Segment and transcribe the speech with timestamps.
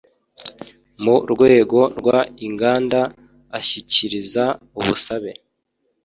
[1.03, 2.07] mu rwego rw
[2.47, 3.01] inganda
[3.59, 4.45] ashyikiriza
[4.79, 5.31] ubusabe